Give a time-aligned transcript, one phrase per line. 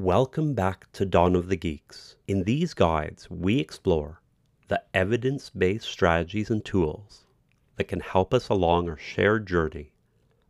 [0.00, 2.14] Welcome back to Dawn of the Geeks.
[2.28, 4.22] In these guides, we explore
[4.68, 7.26] the evidence based strategies and tools
[7.74, 9.90] that can help us along our shared journey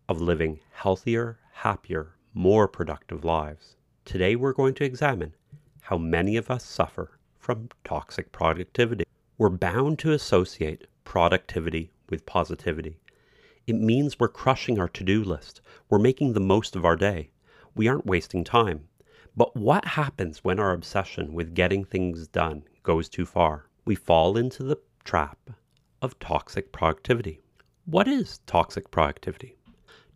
[0.07, 3.77] of living healthier, happier, more productive lives.
[4.05, 5.33] Today, we're going to examine
[5.81, 9.07] how many of us suffer from toxic productivity.
[9.39, 13.01] We're bound to associate productivity with positivity.
[13.67, 17.31] It means we're crushing our to do list, we're making the most of our day,
[17.75, 18.89] we aren't wasting time.
[19.39, 23.69] But what happens when our obsession with getting things done goes too far?
[23.85, 25.51] We fall into the trap
[26.03, 27.41] of toxic productivity.
[27.85, 29.57] What is toxic productivity?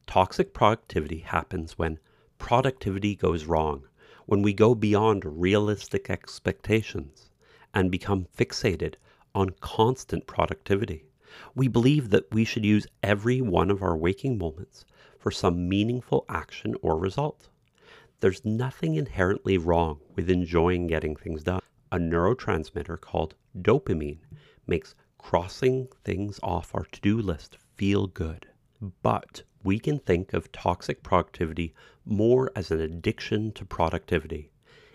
[0.08, 2.00] Toxic productivity happens when
[2.38, 3.84] productivity goes wrong,
[4.26, 7.30] when we go beyond realistic expectations
[7.72, 8.96] and become fixated
[9.36, 11.04] on constant productivity.
[11.54, 14.84] We believe that we should use every one of our waking moments
[15.16, 17.50] for some meaningful action or result.
[18.22, 21.60] There's nothing inherently wrong with enjoying getting things done.
[21.90, 24.20] A neurotransmitter called dopamine
[24.64, 28.46] makes crossing things off our to do list feel good.
[29.02, 34.52] But we can think of toxic productivity more as an addiction to productivity.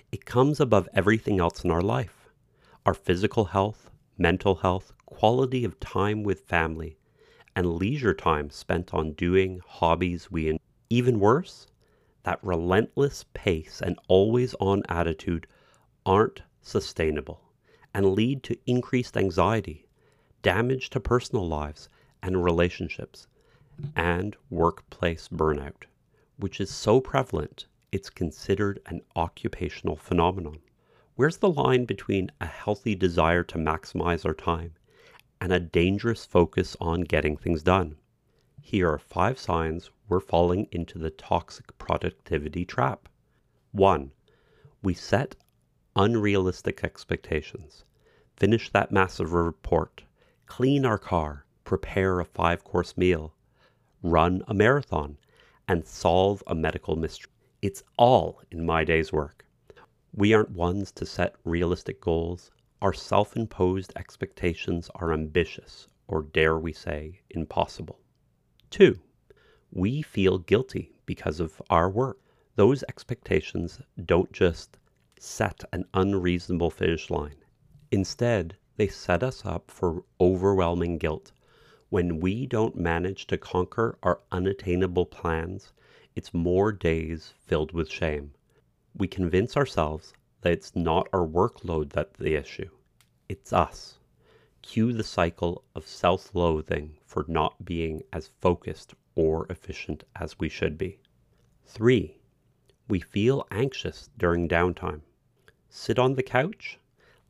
[0.10, 2.30] It comes above everything else in our life
[2.86, 6.98] our physical health, mental health, quality of time with family,
[7.58, 10.62] and leisure time spent on doing hobbies we enjoy.
[10.90, 11.68] Even worse,
[12.28, 15.48] that relentless pace and always on attitude
[16.06, 17.40] aren't sustainable
[17.94, 19.88] and lead to increased anxiety,
[20.42, 21.88] damage to personal lives
[22.22, 23.28] and relationships,
[23.96, 25.86] and workplace burnout,
[26.36, 30.60] which is so prevalent it's considered an occupational phenomenon.
[31.16, 34.74] Where's the line between a healthy desire to maximize our time
[35.40, 37.96] and a dangerous focus on getting things done?
[38.70, 43.08] Here are five signs we're falling into the toxic productivity trap.
[43.72, 44.12] One,
[44.84, 45.38] we set
[45.96, 47.86] unrealistic expectations.
[48.36, 50.04] Finish that massive report,
[50.48, 53.34] clean our car, prepare a five course meal,
[54.04, 55.18] run a marathon,
[55.70, 57.32] and solve a medical mystery.
[57.62, 59.46] It's all in my day's work.
[60.14, 62.52] We aren't ones to set realistic goals.
[62.82, 68.02] Our self imposed expectations are ambitious, or dare we say, impossible.
[68.70, 69.00] Two,
[69.72, 72.20] we feel guilty because of our work.
[72.56, 74.78] Those expectations don't just
[75.18, 77.38] set an unreasonable finish line.
[77.92, 81.32] Instead, they set us up for overwhelming guilt.
[81.90, 85.72] When we don't manage to conquer our unattainable plans,
[86.14, 88.34] it's more days filled with shame.
[88.94, 92.70] We convince ourselves that it's not our workload that's the issue,
[93.30, 93.97] it's us
[94.68, 100.50] cue the cycle of self loathing for not being as focused or efficient as we
[100.50, 101.00] should be.
[101.66, 102.18] Three,
[102.90, 105.04] we feel anxious during downtime.
[105.70, 106.80] Sit on the couch,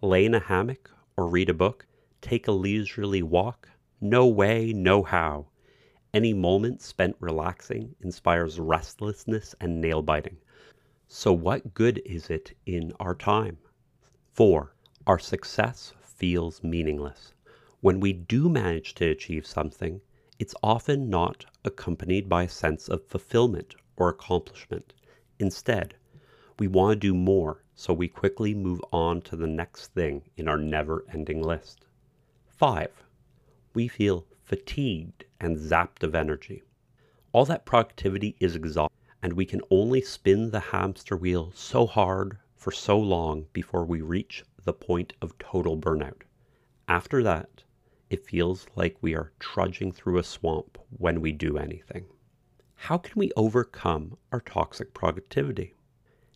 [0.02, 1.86] lay in a hammock, or read a book,
[2.22, 3.70] take a leisurely walk.
[4.02, 5.46] No way, no how.
[6.12, 10.38] Any moment spent relaxing inspires restlessness and nail biting.
[11.08, 13.60] So, what good is it in our time?
[14.34, 14.74] Four,
[15.06, 17.34] our success feels meaningless.
[17.80, 20.02] When we do manage to achieve something,
[20.40, 24.94] it's often not accompanied by a sense of fulfillment or accomplishment.
[25.40, 25.96] Instead,
[26.58, 30.48] we want to do more, so we quickly move on to the next thing in
[30.48, 31.86] our never ending list.
[32.48, 33.04] Five,
[33.76, 36.64] we feel fatigued and zapped of energy.
[37.32, 42.40] All that productivity is exhausting, and we can only spin the hamster wheel so hard
[42.56, 46.24] for so long before we reach the point of total burnout.
[46.90, 47.64] After that,
[48.10, 52.04] it feels like we are trudging through a swamp when we do anything.
[52.76, 55.74] How can we overcome our toxic productivity?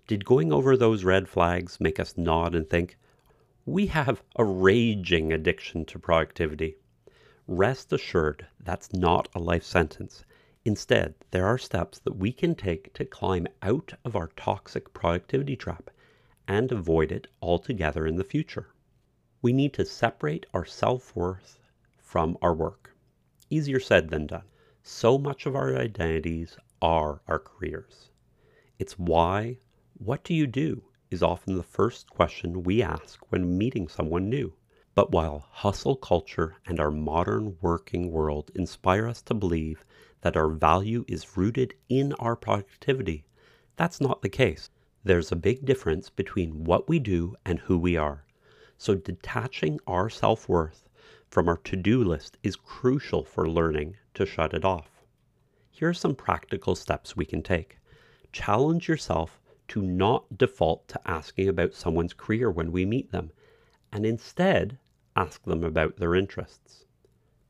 [0.07, 2.97] Did going over those red flags make us nod and think,
[3.65, 6.77] we have a raging addiction to productivity?
[7.47, 10.23] Rest assured, that's not a life sentence.
[10.63, 15.57] Instead, there are steps that we can take to climb out of our toxic productivity
[15.57, 15.91] trap
[16.51, 18.73] and avoid it altogether in the future.
[19.41, 21.57] We need to separate our self worth
[21.97, 22.93] from our work.
[23.49, 24.43] Easier said than done.
[24.83, 28.09] So much of our identities are our careers.
[28.77, 29.59] It's why,
[29.93, 34.53] what do you do is often the first question we ask when meeting someone new.
[34.93, 39.85] But while hustle culture and our modern working world inspire us to believe
[40.19, 43.23] that our value is rooted in our productivity,
[43.77, 44.69] that's not the case.
[45.03, 48.23] There's a big difference between what we do and who we are.
[48.77, 50.87] So detaching our self worth
[51.27, 55.03] from our to do list is crucial for learning to shut it off.
[55.71, 57.79] Here are some practical steps we can take.
[58.31, 63.31] Challenge yourself to not default to asking about someone's career when we meet them,
[63.91, 64.77] and instead
[65.15, 66.85] ask them about their interests.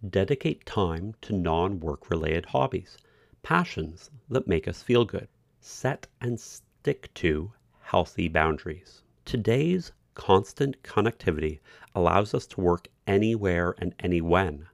[0.07, 2.97] Dedicate time to non work related hobbies,
[3.43, 5.27] passions that make us feel good.
[5.59, 6.39] Set and
[6.81, 9.03] stick to healthy boundaries.
[9.23, 11.59] Today's constant connectivity
[11.93, 14.65] allows us to work anywhere and any when,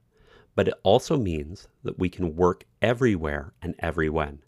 [0.54, 4.38] but it also means that we can work everywhere and every when.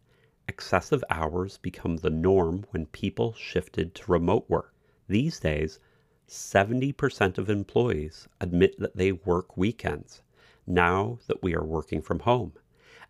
[0.49, 4.73] Excessive hours become the norm when people shifted to remote work.
[5.07, 5.79] These days,
[6.27, 10.23] 70% of employees admit that they work weekends
[10.67, 12.55] now that we are working from home.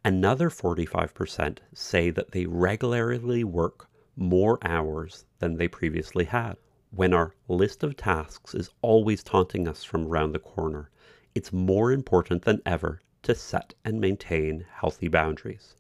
[0.05, 3.87] Another 45% say that they regularly work
[4.17, 6.57] more hours than they previously had.
[6.91, 10.91] When our list of tasks is always taunting us from around the corner,
[11.35, 15.77] it's more important than ever to set and maintain healthy boundaries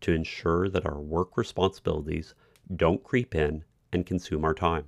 [0.00, 2.34] to ensure that our work responsibilities
[2.74, 4.86] don't creep in and consume our time.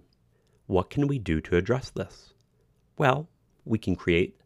[0.66, 2.32] What can we do to address this?
[2.96, 3.28] Well,
[3.64, 4.40] we can create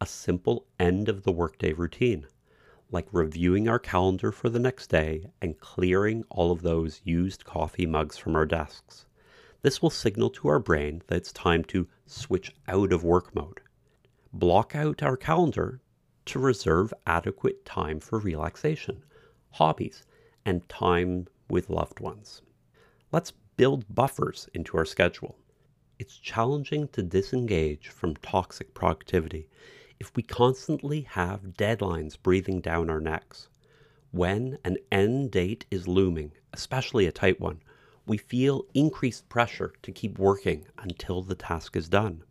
[0.00, 2.26] a simple end of the workday routine,
[2.90, 7.86] like reviewing our calendar for the next day and clearing all of those used coffee
[7.86, 9.06] mugs from our desks.
[9.62, 13.60] This will signal to our brain that it's time to switch out of work mode.
[14.32, 15.80] Block out our calendar
[16.26, 19.02] to reserve adequate time for relaxation,
[19.52, 20.04] hobbies,
[20.44, 22.42] and time with loved ones.
[23.12, 25.36] Let's build buffers into our schedule
[25.98, 29.48] it's challenging to disengage from toxic productivity
[29.98, 33.48] if we constantly have deadlines breathing down our necks.
[34.10, 37.60] When an end date is looming, especially a tight one,
[38.06, 42.22] we feel increased pressure to keep working until the task is done.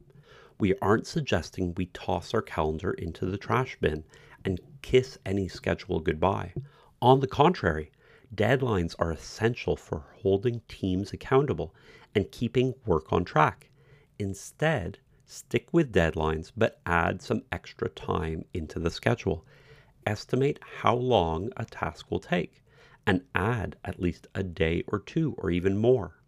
[0.57, 4.05] We aren't suggesting we toss our calendar into the trash bin
[4.45, 6.53] and kiss any schedule goodbye.
[7.01, 7.91] On the contrary,
[8.33, 11.75] deadlines are essential for holding teams accountable
[12.15, 13.69] and keeping work on track.
[14.17, 19.45] Instead, stick with deadlines but add some extra time into the schedule.
[20.05, 22.63] Estimate how long a task will take
[23.07, 26.19] and add at least a day or two or even more.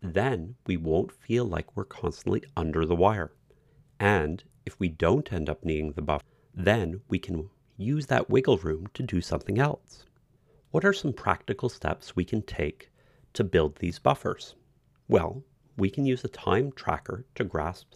[0.00, 3.32] Then we won't feel like we're constantly under the wire.
[3.98, 8.58] And if we don't end up needing the buffer, then we can use that wiggle
[8.58, 10.04] room to do something else.
[10.70, 12.90] What are some practical steps we can take
[13.32, 14.54] to build these buffers?
[15.08, 15.42] Well,
[15.76, 17.94] we can use a time tracker to grasp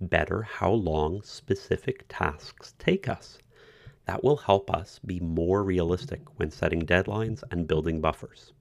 [0.00, 3.38] better how long specific tasks take us.
[4.06, 8.52] That will help us be more realistic when setting deadlines and building buffers.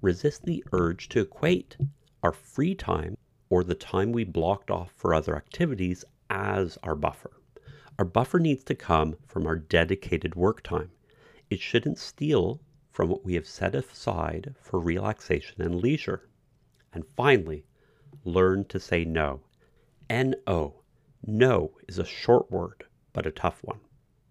[0.00, 1.76] Resist the urge to equate
[2.22, 3.16] our free time
[3.50, 7.32] or the time we blocked off for other activities as our buffer.
[7.98, 10.90] Our buffer needs to come from our dedicated work time.
[11.50, 12.60] It shouldn't steal
[12.90, 16.28] from what we have set aside for relaxation and leisure.
[16.92, 17.64] And finally,
[18.24, 19.40] learn to say no.
[20.10, 20.82] N-O.
[21.26, 23.80] No is a short word, but a tough one.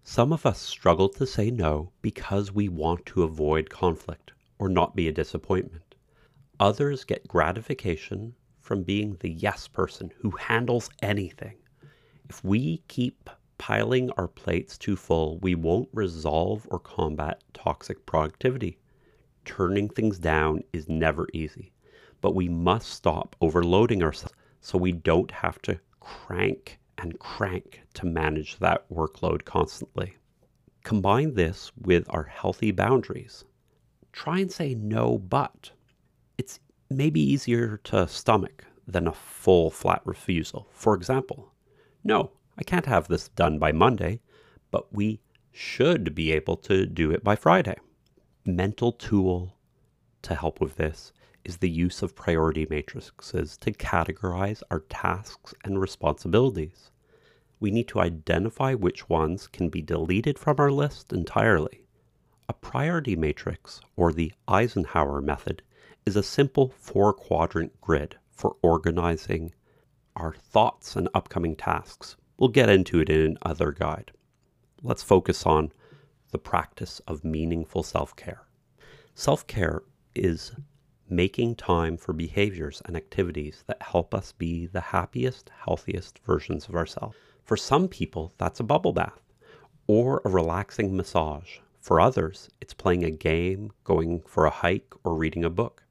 [0.02, 4.96] Some of us struggle to say no because we want to avoid conflict or not
[4.96, 5.94] be a disappointment.
[6.58, 11.58] Others get gratification from being the yes person who handles anything.
[12.28, 18.78] If we keep piling our plates too full, we won't resolve or combat toxic productivity.
[19.44, 21.72] Turning things down is never easy
[22.20, 28.06] but we must stop overloading ourselves so we don't have to crank and crank to
[28.06, 30.16] manage that workload constantly.
[30.84, 33.44] Combine this with our healthy boundaries.
[34.12, 35.70] Try and say no, but
[36.38, 36.60] it's
[36.90, 40.66] maybe easier to stomach than a full flat refusal.
[40.72, 41.52] For example,
[42.02, 44.20] no, I can't have this done by Monday,
[44.70, 45.20] but we
[45.52, 47.76] should be able to do it by Friday.
[48.44, 49.54] Mental tool
[50.22, 51.12] to help with this
[51.48, 56.90] is the use of priority matrices to categorize our tasks and responsibilities.
[57.58, 61.86] We need to identify which ones can be deleted from our list entirely.
[62.50, 65.62] A priority matrix, or the Eisenhower method,
[66.04, 69.54] is a simple four quadrant grid for organizing
[70.14, 72.16] our thoughts and upcoming tasks.
[72.36, 74.12] We'll get into it in another guide.
[74.82, 75.72] Let's focus on
[76.30, 78.46] the practice of meaningful self care.
[79.14, 79.82] Self care
[80.14, 80.52] is
[81.10, 86.74] making time for behaviors and activities that help us be the happiest, healthiest versions of
[86.74, 87.16] ourselves.
[87.44, 89.22] For some people, that's a bubble bath
[89.86, 91.58] or a relaxing massage.
[91.80, 95.82] For others, it's playing a game, going for a hike, or reading a book.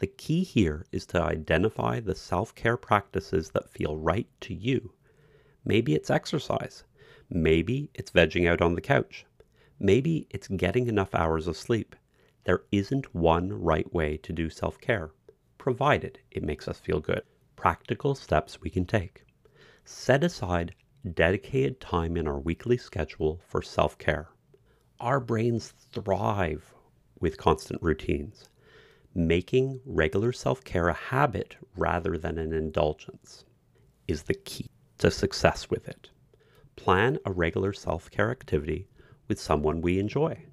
[0.00, 4.92] The key here is to identify the self care practices that feel right to you.
[5.64, 6.82] Maybe it's exercise.
[7.30, 9.24] Maybe it's vegging out on the couch.
[9.78, 11.94] Maybe it's getting enough hours of sleep.
[12.44, 15.12] There isn't one right way to do self care.
[15.58, 17.22] provided it makes us feel good.
[17.56, 19.24] Practical steps we can take.
[19.84, 20.74] Set aside
[21.12, 24.28] dedicated time in our weekly schedule for self care.
[25.00, 26.74] Our brains thrive
[27.18, 28.48] with constant routines,
[29.14, 33.44] making regular self care a habit rather than an indulgence
[34.06, 36.10] is the key to success with it.
[36.76, 38.88] Plan a regular self care activity
[39.28, 40.44] with someone we enjoy,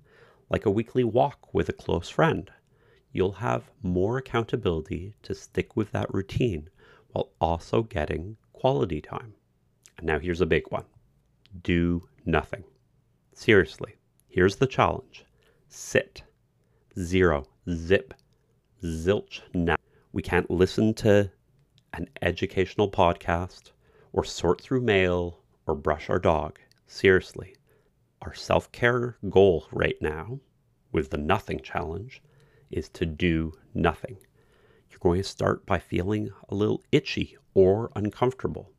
[0.51, 2.51] like a weekly walk with a close friend.
[3.13, 6.69] You'll have more accountability to stick with that routine
[7.11, 9.33] while also getting quality time.
[9.97, 10.83] And now here's a big one
[11.63, 12.65] do nothing.
[13.33, 13.95] Seriously,
[14.27, 15.23] here's the challenge
[15.69, 16.23] sit.
[16.99, 18.13] Zero, zip,
[18.83, 19.77] zilch now.
[20.11, 21.31] We can't listen to
[21.93, 23.71] an educational podcast
[24.11, 26.59] or sort through mail or brush our dog.
[26.87, 27.55] Seriously,
[28.21, 30.39] our self care goal right now
[30.91, 32.21] with the nothing challenge
[32.69, 34.17] is to do nothing.
[34.89, 38.71] You're going to start by feeling a little itchy or uncomfortable.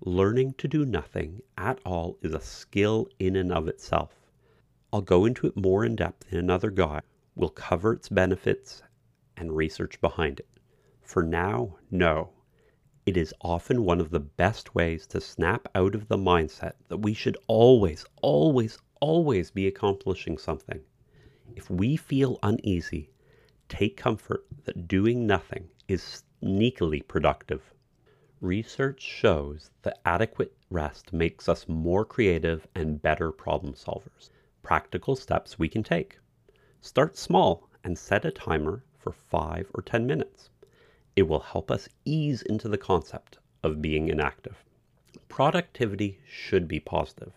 [0.00, 4.14] Learning to do nothing at all is a skill in and of itself.
[4.92, 7.02] I'll go into it more in depth in another guide.
[7.34, 8.82] We'll cover its benefits
[9.36, 10.48] and research behind it.
[11.02, 12.30] For now, no,
[13.08, 16.98] it is often one of the best ways to snap out of the mindset that
[16.98, 20.78] we should always, always, always be accomplishing something.
[21.56, 23.08] If we feel uneasy,
[23.66, 27.72] take comfort that doing nothing is sneakily productive.
[28.42, 34.28] Research shows that adequate rest makes us more creative and better problem solvers.
[34.62, 36.18] Practical steps we can take.
[36.82, 40.50] Start small and set a timer for 5 or 10 minutes
[41.18, 44.64] it will help us ease into the concept of being inactive.
[45.26, 47.32] Productivity should be positive.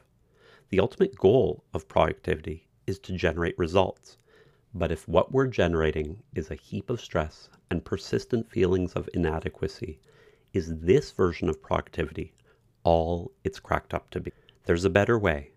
[0.69, 4.19] The ultimate goal of productivity is to generate results.
[4.71, 9.99] But if what we're generating is a heap of stress and persistent feelings of inadequacy,
[10.53, 12.35] is this version of productivity
[12.83, 14.31] all it's cracked up to be?
[14.65, 15.53] There's a better way.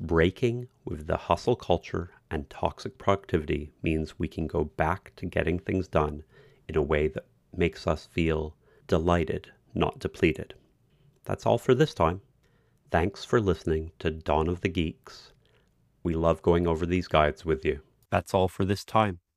[0.00, 5.58] Breaking with the hustle culture and toxic productivity means we can go back to getting
[5.58, 6.22] things done
[6.66, 7.26] in a way that
[7.56, 10.54] makes us feel delighted, not depleted.
[11.24, 12.20] That's all for this time.
[12.90, 15.32] Thanks for listening to Dawn of the Geeks.
[16.02, 17.80] We love going over these guides with you.
[18.10, 19.20] That's all for this time.